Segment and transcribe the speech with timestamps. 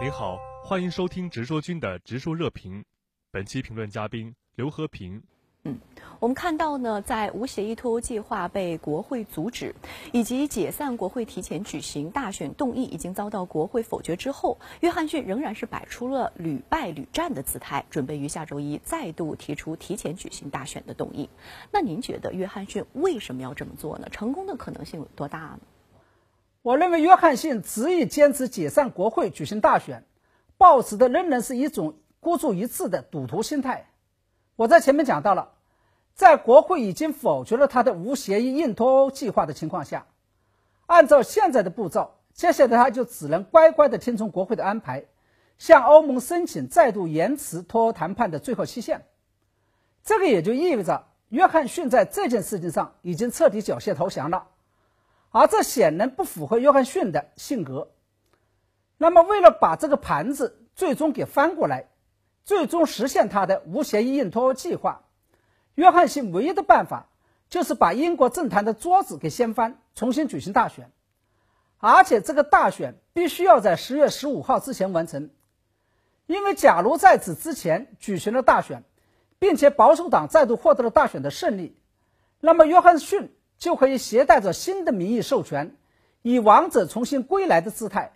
[0.00, 2.82] 您好，欢迎收听直说君的直说热评。
[3.30, 5.22] 本期评论嘉宾刘和平。
[5.64, 5.78] 嗯，
[6.18, 9.74] 我们看到呢，在无协议脱欧计划被国会阻止，
[10.10, 21.28] 以及解散国会、提前举行大选动议已经遭到国会否决之后，约翰逊仍然是摆出了屡败屡战的姿态，准备于下周一再度提出提前举行大选的动议。
[21.70, 24.08] 那您觉得约翰逊为什么要这么做呢？
[24.10, 25.60] 成功的可能性有多大呢？
[26.62, 30.04] 我认为约翰逊执意坚持解散国会、举行大选，
[30.58, 33.88] 抱持的仍然是一种孤注一掷的赌徒心态。
[34.56, 35.52] 我在前面讲到了，
[36.14, 40.06] 在国会已经否决了他的无协议硬脱欧计划的情况下，
[40.84, 45.06] 按照现在的步骤，接下来他就只能乖乖的听从国会的安排，
[45.56, 49.06] 向欧盟申请再度延迟脱欧谈判的最后期限。
[50.04, 54.48] 这个也就意味着约翰逊在这件事情上已经彻底缴械投降了。
[55.30, 57.90] 而这显然不符合约翰逊的性格。
[58.98, 61.88] 那么，为了把这个盘子最终给翻过来，
[62.44, 65.04] 最终实现他的无协议硬脱欧计划，
[65.74, 67.08] 约翰逊唯一的办法
[67.48, 70.90] 就是把英国政坛的桌子给掀翻，重新举行大选。
[71.78, 75.30] 而且，这个大选必须要在十月十五号之前完成，
[76.26, 78.84] 因为假如在此之前举行了大选，
[79.38, 81.78] 并且保守党再度获得了大选的胜利，
[82.40, 83.32] 那么约翰逊。
[83.60, 85.76] 就可以携带着新的民意授权，
[86.22, 88.12] 以王者重新归来的姿态，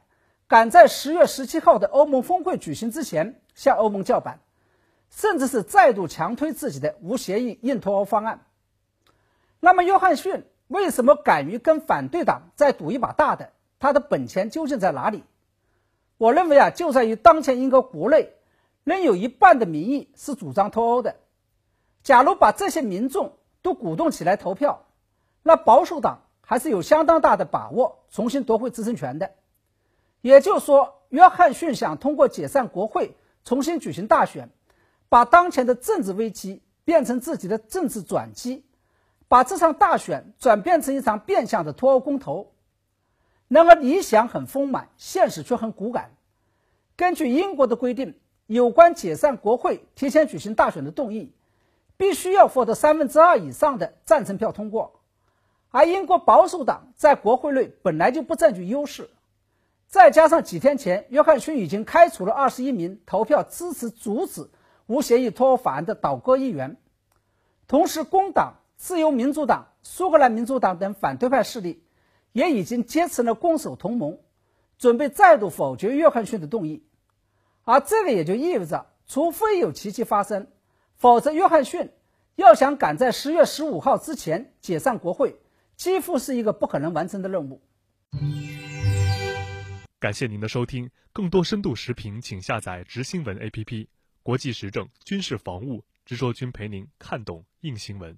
[0.49, 4.41] 赶在十月十七号的欧盟峰会举行之前向欧盟叫板，
[5.11, 8.47] 甚至是再度强推自己的无协议硬脱欧方案。
[9.61, 13.53] 那么，约翰逊为什么敢于跟反对党再赌一把大的？
[13.79, 15.25] 他的本钱究竟在哪里？
[16.17, 18.33] 我认为啊，就在于当前英国国内
[18.83, 21.17] 仍有一半的民意是主张脱欧的。
[22.03, 24.87] 假如把这些民众都鼓动起来投票，
[25.45, 29.33] 那保守党还是有相当大的把握重新夺回执政权的，
[30.23, 33.15] 也就是说，约翰逊想通过解散国会、
[33.45, 34.49] 重新举行大选，
[35.11, 38.65] 把当前的政治危机变成自己的政治转机，
[39.29, 42.53] 把这场大选转变成一场变相的脱欧公投。
[43.47, 46.13] 然而，理想很丰满，现实却很骨感。
[46.97, 51.35] 根据英国的规定，有关解散国会、提前举行大选的动议，
[51.99, 55.01] 必须要获得三分之二以上的赞成票通过。
[55.75, 59.11] 而英国保守党在国会内本来就不占据优势，
[59.89, 64.49] 再加上几天前约翰逊已经开除了二十一名投票支持阻止
[64.87, 66.77] 无协议脱欧法案的倒戈议员，
[67.67, 71.83] 同时工党、自由民主党、苏格兰民主党等反对派势力
[72.31, 74.21] 也已经结成了攻守同盟，
[74.79, 76.85] 准备再度否决约翰逊的动议。
[77.65, 80.47] 而这个也就意味着，除非有奇迹发生，
[80.95, 81.91] 否则约翰逊
[82.37, 85.41] 要想赶在十月十五号之前解散国会。
[85.77, 87.63] 几乎是一个不可能完成的任务。
[89.99, 93.87] 感谢您的收听，更多深度时评，请下载直新闻 APP。
[94.23, 98.17] 国际时政、军事防务，直说君陪您看懂硬新闻。